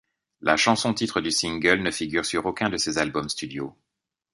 La 0.39 0.57
chanson-titre 0.57 1.21
du 1.21 1.29
single 1.29 1.83
ne 1.83 1.91
figure 1.91 2.25
sur 2.25 2.47
aucun 2.47 2.69
de 2.71 2.77
ses 2.77 2.97
albums 2.97 3.29
studio. 3.29 3.77